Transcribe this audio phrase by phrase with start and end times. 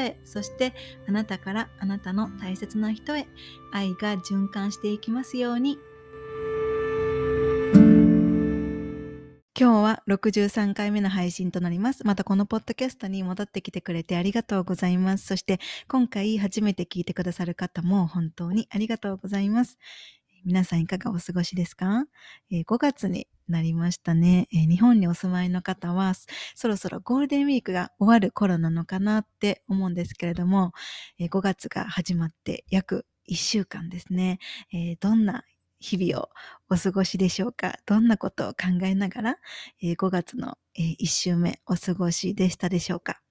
[0.25, 0.73] そして
[1.07, 3.27] あなたからあなたの大切な人へ
[3.71, 5.77] 愛が循環していきますように
[9.61, 12.03] 今日は63回目の配信となります。
[12.03, 15.27] またこのポッドキャストに戻ってきてくれてありがとうございます。
[15.27, 19.77] そして今回初めて聞いてくださる方も本当にありがとうございます。
[20.45, 22.05] 皆さんいかがお過ごしですか、
[22.51, 26.13] えー、5月になりましたね、えー、日本にお住まいの方は
[26.55, 30.71] そろそろゴールデンウィークが終わる頃なのかなって思うんですけれども、
[31.19, 34.39] えー、5月が始まって約1週間ですね、
[34.73, 35.43] えどんな
[35.79, 36.29] 日々を
[36.69, 37.77] お過ごしでしょうか？
[37.85, 39.37] どんなことを考えながら、
[39.81, 43.21] えー、5月の、えー、1週目お過ごしでしたでしょうか、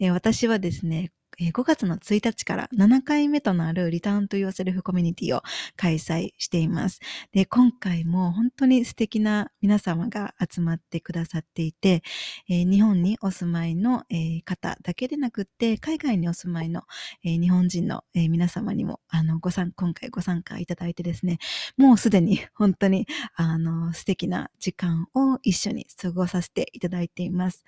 [0.00, 5.42] えー、私はですね、5月の1日から7回目となるリターンと Your Self コミュニティを
[5.76, 7.00] 開催しています。
[7.32, 12.02] で、今回も本当に素敵な皆様が集まってくださっていて、
[12.48, 16.82] えー、日本にお住まいの、えー、方だけでなくって、海外にお住まいの、
[17.24, 21.38] えー、日本人の、え皆様にも、あの、ご参、今回ご参加いただいてですね、
[21.76, 27.64] もうすでに 本当に、あの、素敵な時間を一緒に過ごさせていただいています。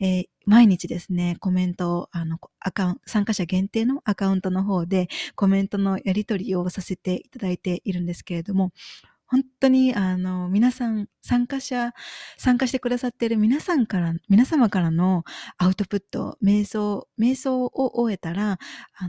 [0.00, 8.72] え毎日ですね、コメントを、あの、アカウン、参加者限定のアカウントの方でコメントのやり取りをさせていただいているんですけれども、
[9.30, 11.92] 本当に、あの、皆さん、参加者、
[12.36, 15.22] 参加してくださっている皆さんから、皆様からの
[15.56, 18.58] アウトプット、瞑想、瞑想を終えたら、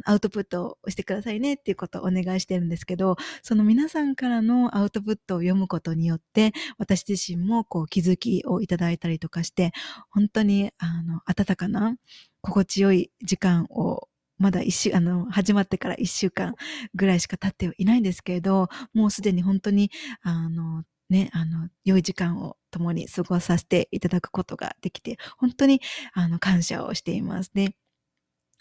[0.05, 9.71] アウトプットをしてくださいねっていうことをお願いしてるんですけど、その皆さんからのアウトプットを読むことによって、私自身もこう気づきをいただいたりとかして、
[10.11, 11.95] 本当に、あの、温かな、
[12.43, 14.07] 心地よい時間を
[14.41, 16.55] まだ一週、あの、始まってから一週間
[16.95, 19.91] ぐらいしか経っていないんですけれど、もうすでに本当に、
[20.23, 25.79] あの、ね、あの、良い時間を共に過ごさせていただくことができて、本当に、
[26.13, 27.51] あの、感謝をしています。
[27.53, 27.75] で、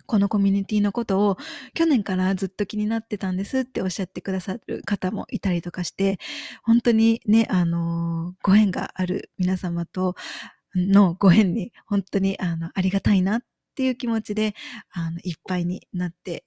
[0.06, 1.38] このコミュニティのことを
[1.72, 6.18] 去年からずっと気になってたんですっておっしゃってくださる方もいたりとかして、
[6.62, 10.16] 本当にね、あの、ご縁がある皆様と
[10.74, 13.42] のご縁に本当にあのありがたいなっ
[13.80, 14.54] っていう気持ちで、
[14.92, 16.44] あの、いっぱいになって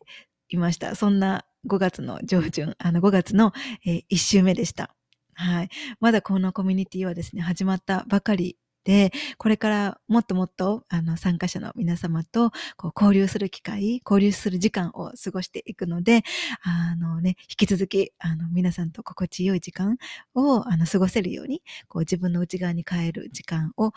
[0.49, 0.93] いました。
[0.93, 3.53] そんな5月の上旬、あの、5月の、
[3.87, 4.95] えー、1週目でした。
[5.33, 5.69] はい。
[5.99, 16.21] まだこのコミュニティはですね、始まったばかりで、これからもっともっとあの参加者の皆様とこう交流する機会、交流する時間を過ごしていくので、
[16.61, 19.97] あのね、引き続きあの皆さんと心地よい時間
[20.35, 23.91] をあの過ごせるように、こう自分の内側に変える時間をあ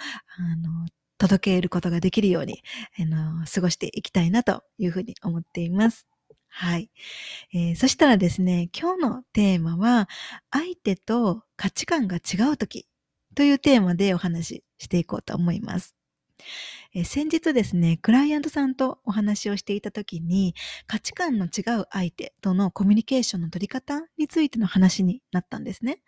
[0.56, 0.86] の
[1.19, 2.62] 届けることができるように、
[2.99, 6.06] あの、過ごしていきたいなというふうに思っています。
[6.49, 6.91] はい、
[7.53, 10.09] えー、そしたらですね、今日のテーマは、
[10.50, 12.87] 相手と価値観が違うとき
[13.34, 15.94] というテーマでお話ししていこうと思います。
[16.94, 20.54] えー、先日ですね、クライアントさんとお話をしていたときに、
[20.87, 26.00] 価値観の違う相手とのコミュニケーションの取り方についての話になったんですね。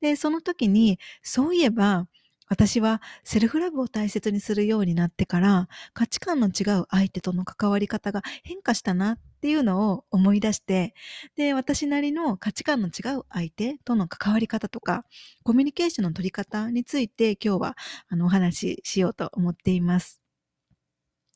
[0.00, 2.08] で、その時に、そういえば、
[2.50, 10.92] 私はセルフラブを大切にするようになってから価値観の違う相手との関わり方が変化したなっていうのを思い出して
[11.36, 15.04] で私なりの価値観の違う相手との関わり方とか
[15.44, 17.76] コミュニケーションの取り方について今日は
[18.08, 20.20] あのお話ししようと思っています。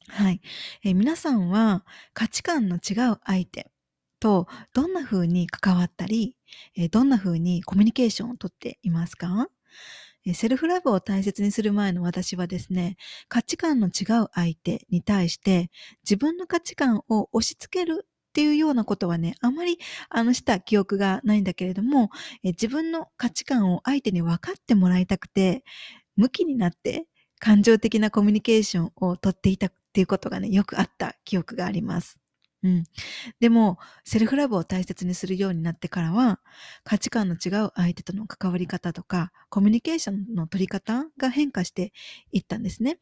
[0.09, 0.41] はい、
[0.83, 3.71] え皆さんは価値観の違う相手
[4.21, 6.37] とどんな風に関わったり、
[6.77, 9.49] えどんな風にコミュニケーションをとっていますか？
[10.33, 12.97] セルフラブを大切にする前の私はですね、
[13.29, 15.71] 価値観の違う相手に対して
[16.03, 19.79] 自分の価値観を押し付けるっていうようなことはね、あまり
[20.09, 22.11] あのした記憶がないんだけれども、
[22.43, 25.63] え自分の価値観を相手に分かってもらいたくて、
[26.17, 27.07] 向きになって
[27.39, 32.24] 感情的なコミュニケーションをとっていたっていうことがね、よくあった記憶があります。
[32.65, 32.85] うん。
[33.41, 36.41] でも、セルフラブを大切にするようになってからは、
[36.83, 41.93] 価値観の違う相手との関わり方とか、コミュニケーションの取り方が変化して
[42.33, 42.99] いったんですね。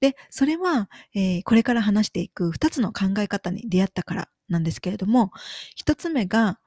[0.00, 5.32] で、それは、えー、これから話していく二つの考え方に出会ったからなんですけれども、
[5.74, 6.60] 一つ目が、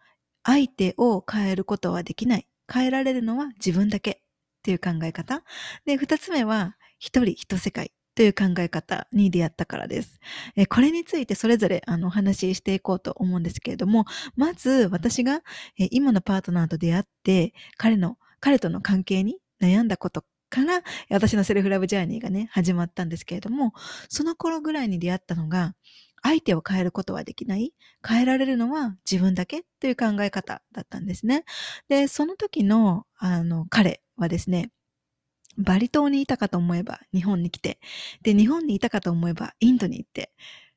[0.44, 2.48] 相手を変えることはできない。
[2.72, 4.16] 変えられるのは自分だけっ
[4.64, 5.44] ていう考え方。
[5.86, 10.20] で、二つ目は、一人一世界という考え方に出会ったからです。
[10.58, 14.04] えこれについてそれぞれあのお話ししていこうと思うんですけれども、
[14.36, 15.42] まず私が
[15.80, 23.72] え今のパートナーと出会って彼の、彼との関係に悩んだことから私のセルフラブジャーニーがね、始まったんですけれども、
[24.10, 25.76] その頃ぐらいに出会ったのが、
[26.22, 27.74] 相手を変えることはできない。
[28.06, 31.46] 変えられるのは自分だけという考え方だったんですね。
[31.88, 34.72] で、その時の、あの、彼はですね、
[35.60, 37.80] バリ島にいたかと思えば日本に来て、
[38.24, 40.32] で、日本にいたかと思えばインドに行って、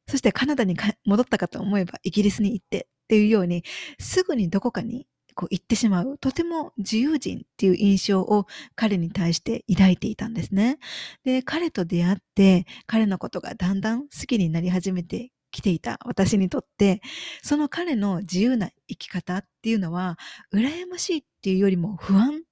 [0.08, 0.76] そしてカナダに
[1.06, 3.64] 戻ったかと思えばイギリスに行ってっていうように、
[3.98, 10.78] すぐにどこかにこう行ってしまう、とても自由人っていう印象を彼に対して抱いていたんですね。
[11.24, 17.00] で、彼と出会って、彼のことがだんだん好きになり始めてきていた私にとって、
[17.42, 20.18] その彼の自由な生き方っていうのは、
[20.52, 22.42] 羨ましいっていうよりも不安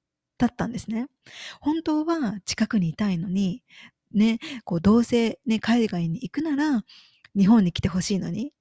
[0.41, 1.07] だったんですね。
[1.61, 3.63] 本当は近くにいたいのに、
[4.13, 6.83] ね、こうどうせね、海外に行くなら
[7.37, 8.53] 日本に来てほしいのに、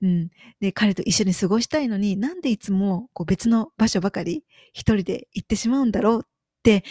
[0.00, 0.30] うん。
[0.60, 6.28] で、彼と一緒に過ごしたいのに、なんでいつもこう別の場所ばかり一人で行ってしまうんだろうっ
[6.64, 6.82] て、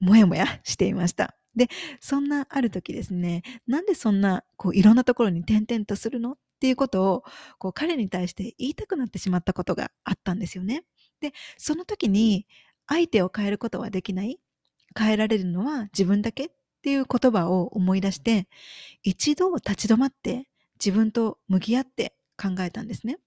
[0.00, 1.36] もやもやしていました。
[1.56, 1.68] で、
[2.00, 7.24] そんなある時ですね、なんでそんなこういろんなところに転々とするのっていうことを
[7.58, 10.84] こう彼に対して言いたくなってしまったことがあったんですよね。
[11.20, 12.46] で、その時に
[12.88, 14.38] 相手を変えることはできない。
[14.98, 16.48] 変えられるのは自分だけっ
[16.82, 18.48] ていう言葉を思い出して、
[19.02, 20.48] 一度立ち止まって
[20.84, 23.18] 自分と向き合って考えたんですね。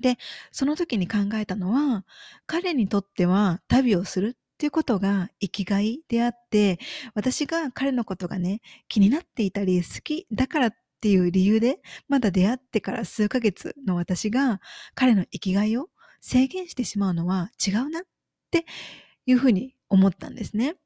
[0.00, 0.16] で、
[0.52, 2.04] その時に考えたのは、
[2.46, 6.78] 彼にとっては旅をするっていうことが生きがいであって、
[7.14, 14.60] 私が彼のことがね、気になっていたり好きだからっていう理由で、まだ出会ってから数ヶ月の私が
[14.94, 15.88] 彼の生きがいを
[16.20, 18.02] 制限してしまうのは違うなっ
[18.48, 18.66] って
[19.26, 20.76] いうふうに思ったんですね。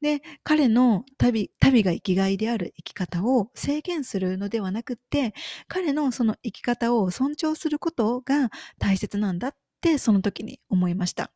[0.00, 5.34] で、彼の旅、旅が生きがいである生き方を制限するのではなくって、
[5.66, 11.32] 彼のその生き方を尊重することが大切なんだってその時に思いました。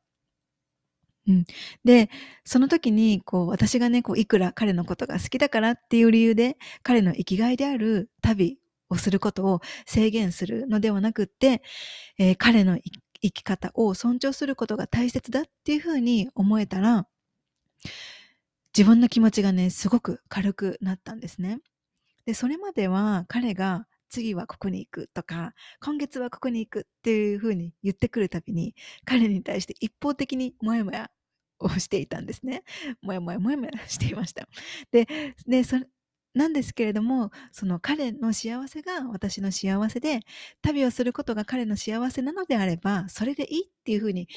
[1.29, 1.45] うん、
[1.85, 2.11] で、
[2.45, 8.59] その時に、こう、私がね、こう、いくら彼のことが好きだからっていう理由で、彼の生きがいである旅
[8.89, 11.63] をすることを制限するのではなくって、
[12.19, 12.77] えー、彼の
[13.23, 17.07] 生き方を尊重することが大切だっていうふうに思えたら、
[18.77, 21.61] 自分の気持ちがね、すごく軽くなったんですね。
[22.27, 28.75] で、それまでは彼が次はここに行くとか、今月はここに行くっていうふうに言ってくるたびに、
[29.05, 31.11] 彼に対して一方的にもやもや
[31.59, 32.65] をしていたんですね。
[33.03, 34.49] もやもやもやもやしていました。
[34.91, 35.07] で、
[35.47, 35.87] でそれ
[36.35, 40.21] なんですけれども、その彼の幸せが私の幸せで、
[40.63, 44.29] 旅をすることが彼の幸せなのであれば、それでいいっていうふうに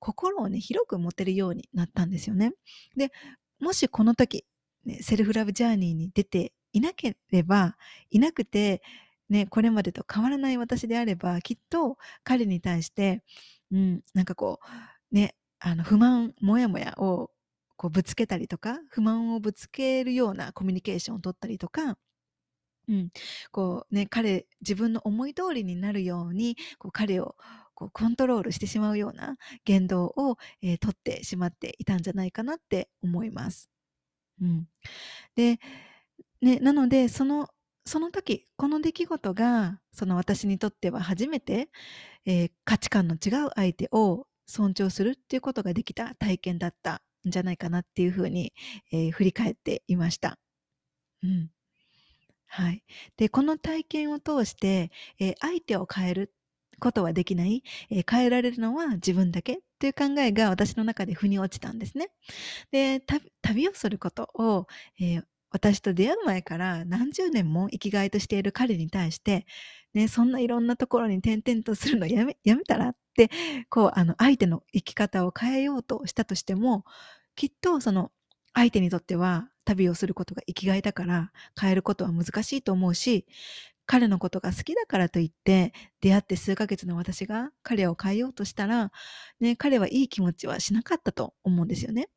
[0.00, 2.52] 心をね、広く持てるようになったんですよね。
[2.96, 3.12] で、
[3.60, 4.44] もしこの時、
[4.84, 7.76] ね、セルフラブジャーニーに出ていなければ、
[8.10, 8.82] いなくて、
[9.28, 13.22] ね、これまでと変わらない私であれば、きっと彼に対して、
[13.72, 14.60] うん、なんかこ
[15.12, 17.30] う、ね、あの、不満、もやもやを
[17.80, 21.96] こうぶつけたりとか、不満をぶつけるようなコミュニケーションを取ったりとか、
[22.88, 23.08] うん、
[23.52, 27.36] こうね、彼、自分の思い通りになるように、こう彼を
[27.72, 33.70] こうコントロールしてしまうような言動を、えー、取ってしまっていたんじゃないかなって思います。
[34.42, 34.68] うん、
[35.34, 35.58] で、
[36.42, 37.48] ね、なのでその
[37.86, 41.70] その時この出来事がその私にとっては初めて、
[42.26, 48.52] えー、価値観の違う相手を尊重するっていうことができた体験だったじゃないかなっていうふうに、
[48.92, 50.38] えー、振り返っていました。
[51.22, 51.50] うん
[52.52, 52.82] はい。
[53.16, 56.34] で、この体験を通して、えー、相手を変える
[56.80, 59.60] ことはできない、えー、変えられるのは自分だけ？
[59.78, 62.10] という考えが私の中で腑に落ちたんですね。
[62.72, 63.00] で、
[63.40, 64.66] 旅をすることを、
[64.98, 69.46] えー、私と出会う前から何十年も生きがいとしている彼に対して、
[69.94, 73.30] ね、そんないろんなところに転々とするのやめ、 やめたらって、
[73.68, 76.84] こう、あの、相手の生き方を変えようとしたとしても、
[77.34, 78.12] きっとその
[78.54, 83.26] 相手にとっては旅をすることが生きがいだから変えることは難しいと思うし、
[83.86, 88.92] 彼のことが好きだからといって出会って数ヶ月の私が彼を変えようとしたら、
[89.40, 92.08] ね、彼はいい気持ちはしなかったと思うんですよね。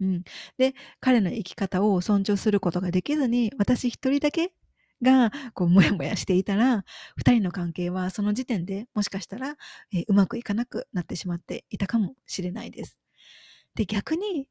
[0.00, 0.22] うん、
[0.58, 4.52] で彼の生き方を尊重することができずに私一人だけ
[5.02, 6.84] がこうモヤモヤしていたら
[7.20, 9.56] 2人の関係はその時点でもしかしたら、
[9.92, 12.98] えー、うまくいかなくなってしまっていたかもしれないです。
[13.74, 14.48] で逆に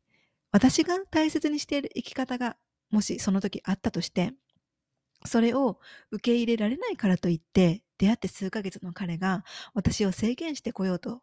[0.52, 2.56] 私が大切にしている生き方が
[2.90, 4.34] もしその時あったとして
[5.26, 5.80] それを
[6.12, 11.22] 受け入れられないからといって、出会って数ヶ月の彼が私を制限してこようと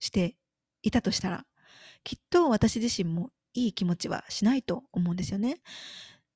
[0.00, 0.34] して
[0.82, 1.44] いたとしたら、
[2.02, 5.56] きっと私自身もいい気持ちはしないと思うんですよね。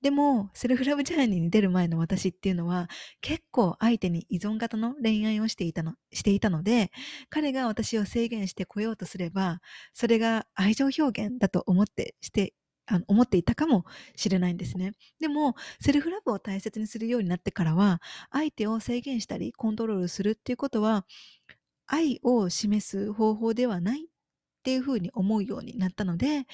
[0.03, 2.89] でも、セルフラブジャーニーに出る前の私っていうのは、
[3.21, 6.91] 結構相手に依存型の恋愛をしていたの、していたので、
[7.29, 9.61] 彼が私を制限してこようとすれば、
[9.93, 12.55] それが愛情表現だと思ってして
[12.87, 13.85] あの思っていたかも
[14.17, 14.93] しれないんですね。
[15.21, 18.01] でも、セルフラブを大切にするようになってからは、
[18.33, 21.05] 相手を制限したりコントロールするっていうことは、
[21.87, 24.09] 愛を示す方法ではないっ
[24.63, 26.47] ていうふうに思うようになったので、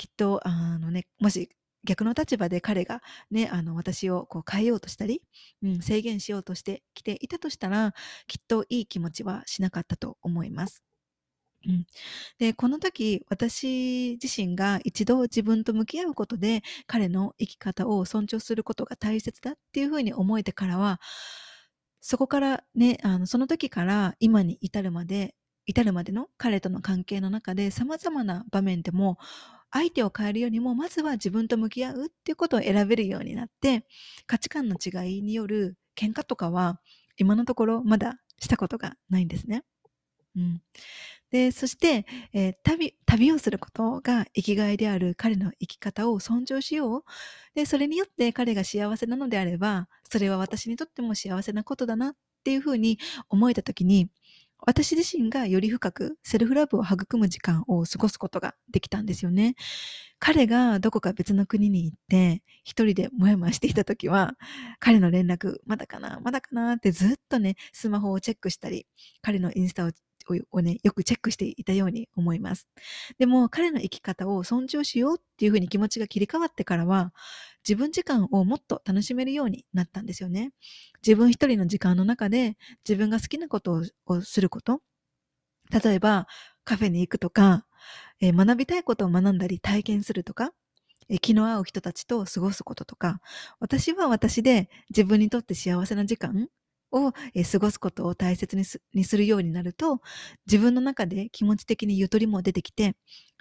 [0.00, 1.50] きっと、あのね、もし
[1.84, 5.20] 逆の立場で彼がね、あの、私をこう変えようとしたり、
[5.62, 7.92] うん、制限しようとしてきていたとしたら、
[8.26, 10.82] きっといい気持ちはしなかったと思います。
[11.68, 11.84] うん、
[12.38, 20.98] で、この時、私自身が一度自分と向き合うことで、彼の生き方を尊重することが大切だっていうふうに思えてからは、
[22.00, 25.34] そこからね、あの、その時から今に至るまで、
[25.66, 29.18] 至るまでの彼との関係の中で様々な場面でも、
[29.72, 33.86] 相手を変えるよりも、まずは自分と向き合うっていうことを選べるようになって、
[34.26, 36.80] 価値観の違いによる喧嘩とかは、
[37.16, 39.64] 今のところまだしたことがないんですね。
[40.36, 40.62] うん。
[41.30, 47.04] で、そして、えー、旅、旅をすることが生きがいである彼の生き方を尊重しよう。
[47.54, 52.98] で、それによって彼が幸せなのであれば、それは私にとっても幸せなことだなっていうふうに
[53.28, 54.08] 思えたときに、
[54.66, 59.54] 私自身がより深くセルフラブを育む時間を過ごすことができたんですよね。
[60.18, 64.34] 彼がどこか別の国に行って一人でもやもやしていた時は
[64.78, 68.86] 彼の連絡まだかなまだかなってずっとねスマホをチェックしたり
[69.22, 69.90] 彼のインスタを
[70.52, 72.68] をね、よくチェックしていたように思います。
[73.18, 77.12] でも彼の生き方を尊重しようっていうふうに気持ちが切り替わってからは、
[77.68, 80.52] 自分時間をもっと楽しめるようになったんですよね。
[81.06, 82.56] 自分一人の時間の中で
[82.88, 84.80] 自分が好きなことをすること。
[85.70, 86.26] 例えば、
[86.64, 87.66] カフェに行くとか、
[88.20, 90.52] えー、学びたいことを学んだり体験するとか、
[91.10, 93.20] え気の合う人たちと過ごすこととか、
[93.58, 96.48] 私は私で自分にとって幸せな時間
[96.92, 100.00] を、え過ごすことを大切にすにするようになると、
[100.46, 102.94] 自分の中で気持ち的にゆとりも出てきて、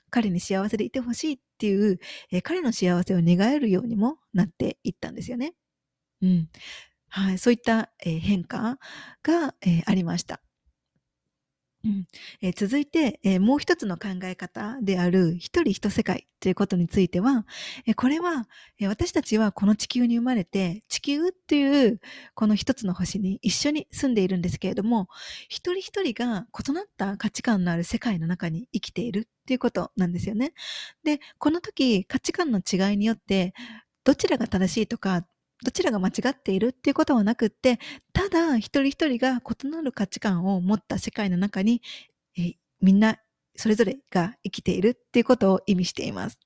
[0.09, 1.99] 彼に幸せでいてほしいっていう、
[2.31, 5.55] え彼の幸せを願えるようにもなっていったんですよね。
[6.23, 6.49] うん。
[7.09, 7.39] はい。
[7.39, 8.79] そういった、え変化
[9.23, 10.41] が、えありました。
[11.85, 12.07] うん
[12.41, 17.45] えー、続いて、えー、もう一つの考え方である一人一世界ということについては、
[17.85, 18.47] えー、これは、
[18.79, 22.01] え私たちはこの地球に生まれて地球っていう
[22.33, 25.07] この一つの星に一緒に住んでいるんですけれども
[25.47, 30.53] 一人一人が異なった価値観のある世界の中に生きているっていうことなんですよね。
[31.03, 33.53] でこの時価値観の違いによって
[34.03, 35.25] どちらが正しいとか
[35.63, 37.79] どちらが間違っているっていうことはなくって、
[38.13, 41.81] ただ一人一人が異なる価値観を持った世界の中に、
[42.37, 43.17] えみんな
[43.55, 46.39] それぞれが生きているっていうことを意味しています。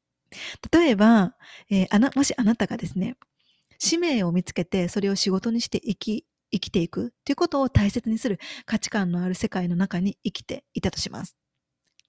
[0.71, 1.35] 例えば、
[1.69, 3.17] えー、あな、もしあなたがですね、
[3.77, 11.35] 使命を見つけてそれを仕事にして生き、生きていくっていうことを大切にする価値観のある世界の中に生きていたとします。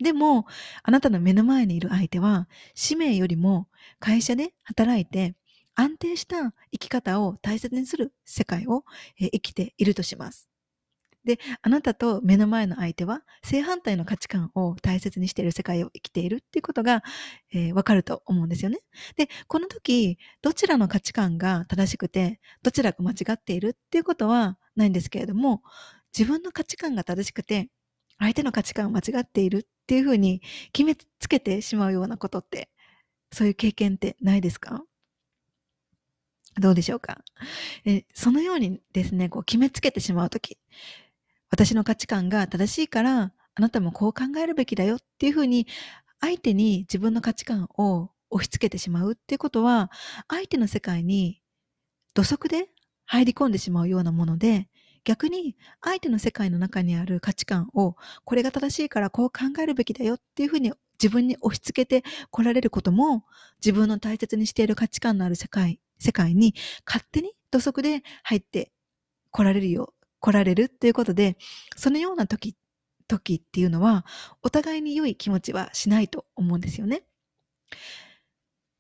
[0.02, 0.46] でも、
[0.82, 3.68] あなたの目の前にいる相手は、使命よりも
[4.00, 5.34] 会社で働いて
[5.74, 8.84] 安定した生き方を大切にする世界を、
[9.20, 10.48] え生きているとします。
[11.24, 17.02] で、あなたと目の前の相手は正反対の価値観を大切にしている世界を生きているっていうことが、
[17.52, 18.78] えー、わかると思うんですよね。
[19.16, 25.62] で、この時、どちらの価値観が正しくて、どちらが間違っているっていうことはないんですけれども、
[26.16, 27.68] 自分の価値観が正しくて、
[28.18, 32.70] 相手の価値観が間違っているっていうふうに決めつけてしまうようなことって、
[33.32, 34.84] そういう経験ってないですか？
[36.58, 37.22] どうでしょうか？
[37.84, 40.58] えそのようにですね、こう決めつけてしまうとき、
[41.50, 45.66] 私の価値観が正しいから、あなたもこう考えるべきだよっていうふうに、
[46.20, 49.90] 相手に自分の価値観を押し付けてしまうっていうことは、
[50.28, 51.40] 相手の世界に
[52.14, 52.68] 土足で
[53.04, 54.68] 入り込んでしまうようなもので、
[55.04, 57.94] 逆に相手の世界の中にある価値観を
[58.24, 63.24] これが正しいからこう考えるべきだよっていうふうに自分に押し付けて来られることも
[63.62, 66.54] 自分の大切にしている価値観のある世界世界に
[66.86, 68.72] 勝手に土足で入って
[69.30, 71.36] 来られるよ、来られるっていうことで、
[71.76, 72.56] そのような時、
[73.06, 74.06] 時っていうのは、
[74.42, 77.04] お互いに良い気持ちはしないと思うんですよね。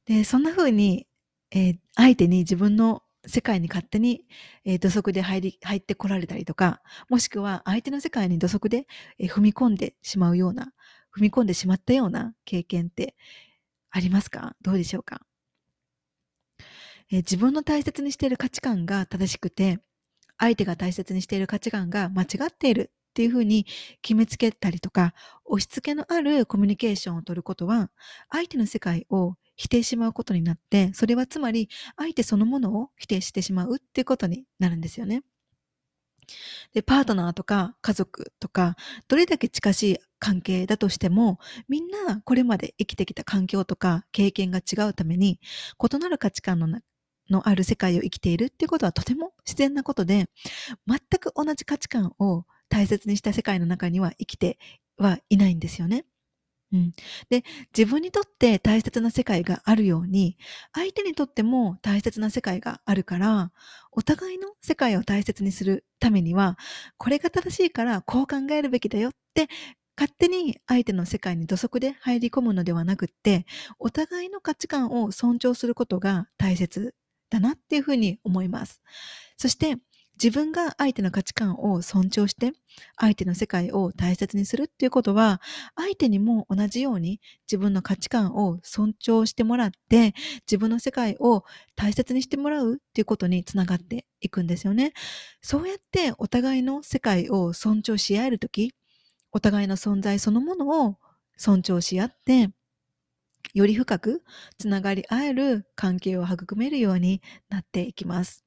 [0.06, 1.06] で、そんな風に、
[1.50, 4.26] えー、相手に自分の世界に勝手に、
[4.64, 8.86] えー、土足で入り、入ってこられたりとか、もしくは相手の世界に土足で、
[9.18, 10.72] えー、踏み込んでしまうような、
[11.16, 13.14] 踏み込んでしまったような経験って
[13.90, 14.56] ありますか？
[14.62, 15.20] どうでしょうか？
[17.10, 19.78] えー、自分の大切にしている価値観が正しくて、
[20.38, 23.66] 相手が大切にしている価値観が間違っているっていうふうに
[24.02, 27.90] 決めつけたりとか、押し付けのあるコミュニケーションを取ることは、
[28.30, 35.22] 相手の世界を否定しまうことになって、それはつまり相手そのものを否定してしまうっていうことになるんですよね。
[36.72, 45.38] で、パートナーとか家族とか、どれだけ近しい関係だとしても、みんなこれまで生きてきた環境とか経験が違うために、
[45.78, 46.66] 異なる価値観の
[47.30, 50.28] のある世界を生きているっていうことはとても自然なことで、
[50.86, 54.58] 全く同じ価値観を大切にした世界の中には生きて
[54.96, 56.04] はいないんですよね。
[56.72, 56.92] うん。
[57.30, 57.44] で、
[57.76, 60.36] 自分にとって大切な世界があるように、
[60.72, 63.52] 相手にとっても大切な世界があるから、
[63.92, 66.58] お互いの世界を大切にするためには、
[66.98, 69.48] これが正しいからこう考えるべきだよって
[69.96, 73.46] 勝手に相手の世界に土足で入り込むのではなくって、
[73.78, 76.94] お互いの価値観を尊重することが大切
[77.34, 78.80] だなっていうふうに思います。
[79.36, 79.76] そして、
[80.22, 82.52] 自分が相手の価値観を尊重して、
[82.96, 85.40] 相手の世界を大切にするっていうことは、
[85.74, 90.14] 相手にも同じように自分の価値観を尊重してもらって、
[90.46, 91.42] 自分の世界を
[91.74, 94.92] 大切にしてもらうっていうことにつながっていくんですよね。
[95.42, 98.72] そうやってお互いの世界を尊重し合えるとき、
[99.32, 100.96] お互いの存在そのものを
[101.36, 102.50] 尊重し合って、
[103.54, 104.22] より深く
[104.58, 108.44] つながり合える関係を育めるようになっていきます。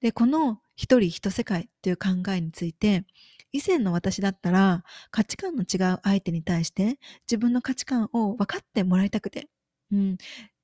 [0.00, 3.04] で、この一人一世界という考えについて、
[3.52, 6.98] 以前の私だったら価値観の違う相手に対して
[7.30, 9.48] 自分の価値観を分かってもらいたくて、
[9.92, 10.16] うん、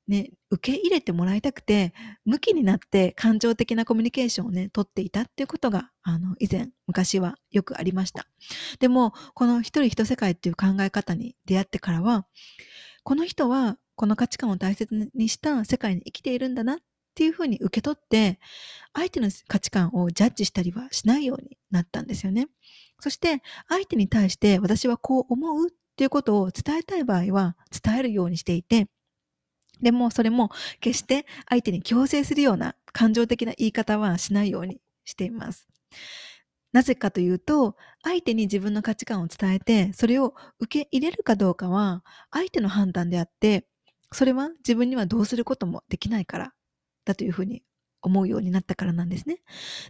[0.08, 1.92] ね、受け入れてもらいたくて、
[2.24, 8.26] 向きになって感情的なコミュニケーションをね、取っていたっていうことが、あの、以前、昔はよくありました。
[8.80, 12.26] でも、この一人一世界っていう考え方に出会ってからは、
[13.08, 16.76] この人はこの価値観を大切にした世界に生きているんだなっ
[17.14, 18.38] ていうふうに受け取って、
[18.92, 22.48] 相手の価値観をジャッジしたりはしないようになったんですよね。
[23.00, 28.88] そして、相手に対して私はこう思うっていうことを伝えたい場合は伝えるようにしていて、
[29.80, 35.66] でもそれも決して相手に強制するような感情的な言い方はしないようにしています。
[36.72, 43.66] なぜかというと、相手に自分の価値観を伝えて、それを受け入れるかどうかは相手の判断であって、
[44.12, 46.52] それは自分にはどうすることもできないから
[47.04, 47.62] だというふうに
[48.02, 49.40] 思うようになったからなんですね。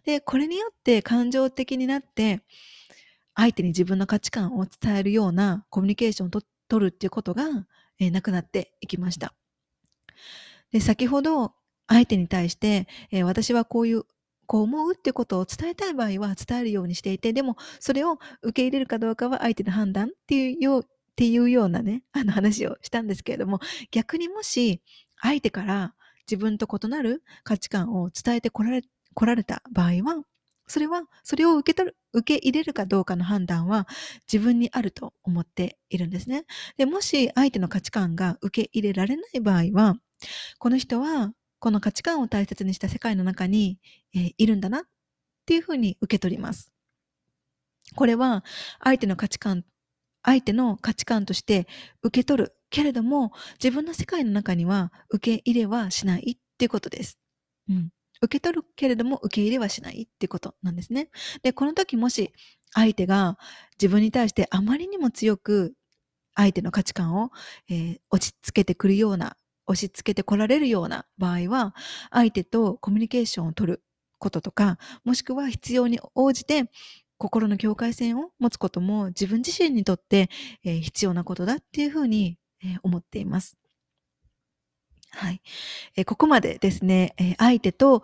[0.05, 2.43] で、これによって感情的になって、
[3.35, 6.31] 相手に自分の価値観を伝えるようなコミュニケーションを
[6.69, 7.45] 取るっていうことが、
[8.01, 9.35] えー、なくなっていきました。
[10.73, 11.55] で、先ほど
[11.87, 14.05] 相手に対して、えー、私はこういう、
[14.49, 20.85] こう思うってことを伝えたい場合は伝えるようにしていて、でもそれを受け入れるかどうかは相手の判断っていうよう、っ
[21.19, 24.81] ていうようなね、あの話をしたんですけれども、逆にもし
[25.21, 25.95] 相手から
[26.31, 28.83] 自分と異なる価値観を伝えてこられ
[29.15, 30.23] 来られた場合は、
[30.69, 33.89] それは、それを受け取る、受け入れるかどうかの判断は
[34.33, 36.45] 自分にあると思っているんですね。
[36.77, 39.97] で、もし相手の価値観が受け入れられない場合は、
[40.59, 43.79] この人はこの価値観を大切にした世界の中に、
[44.15, 44.83] えー、いるんだなっ
[45.47, 46.73] ていうふうに受け取ります。
[47.95, 48.45] これは
[48.83, 49.65] 相手の価値観、
[50.23, 51.67] 相手の価値観として
[52.03, 57.19] 受け取るけれども、自分の世界の中には受け入れはしないっていうことです。
[57.69, 57.91] うん。
[58.21, 61.09] 受け取るけれども受け入れはしないっていうことなんですね。
[61.43, 62.33] で、この時もし
[62.73, 63.39] 相手が
[63.81, 65.75] 自分に対してあまりにも強く
[66.35, 67.31] 相手の価値観を、
[67.69, 69.37] えー、落ち着けてくるような、
[69.69, 71.75] 押し付けてこられるような場合は、
[72.11, 73.83] 相手とコミュニケーションを取る
[74.19, 76.71] こととか、もしくは必要に応じて
[77.19, 80.29] 心の境界線を持つことも自分自身にとって、
[80.65, 83.57] えー、必要なことだっていうふうにえ思っています。
[85.11, 85.41] はい。
[85.97, 88.03] えここまでですね、え相手と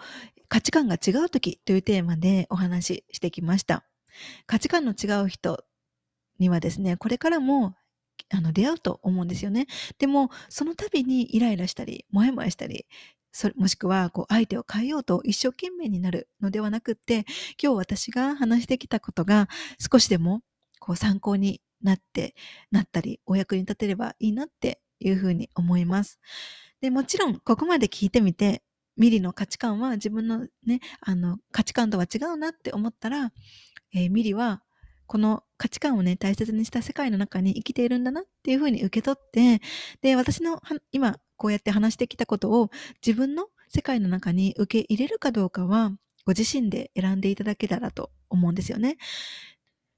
[0.49, 3.85] 価値観が違う時というテーマでお話ししてきました。
[4.47, 5.65] 価値観の違う人
[6.39, 7.77] にはですね、これからも
[8.31, 9.67] あの出会うと思うんですよね。
[9.99, 12.87] でも、その度にイライラしたり、もやもやしたり、
[13.33, 17.25] それもしくはこう相手を変えようと一生懸命になるのではなくって、
[17.61, 19.49] 今日私が話してきたことが
[19.79, 20.43] 少しでも
[20.79, 22.35] こう参考になって、
[22.71, 26.19] なったり、お役に立てればいいなっていうふうに思います。
[26.81, 28.63] で、もちろん、ここまで聞いてみて、
[28.97, 33.33] ミリの価値観は自分のね、あの、価値観とは違うなって思ったら、
[33.93, 34.63] えー、ミリは、
[35.07, 39.61] この価値観をね、大切にした世界の中に生きているんだなっていうふうに受け取って、
[40.03, 40.61] で、私の
[40.93, 42.71] 今、こうやって話してきたことを
[43.05, 45.93] 自分の世界の中に受け入れるかどうかは、
[46.27, 48.97] ご自身で選んでいただけたらと思うんですよね。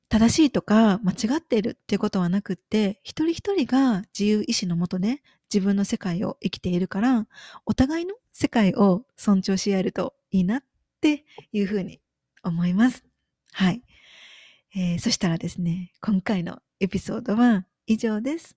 [0.08, 7.26] 正しいとか間違っているっていうことはなくって、一人一人が自由意志のもとで自分の世界を生きているから、
[7.64, 10.62] お互いの世界を尊重し合えるといいなっ
[11.00, 12.00] ていうふうに
[12.42, 13.04] 思います。
[13.52, 13.82] はい。
[14.78, 18.56] えー、そしたらですね、今回のエピソードは以上です。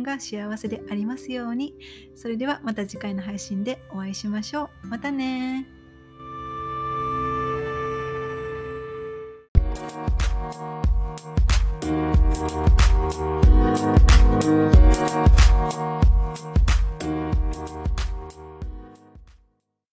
[0.03, 1.75] が幸せでありますように。
[2.15, 4.87] それではまた次回の配信でお会いしましょう。
[4.87, 5.67] またね